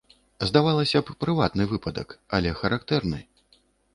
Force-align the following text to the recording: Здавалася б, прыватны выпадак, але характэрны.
Здавалася 0.51 1.01
б, 1.09 1.15
прыватны 1.25 1.67
выпадак, 1.73 2.15
але 2.37 2.53
характэрны. 2.61 3.21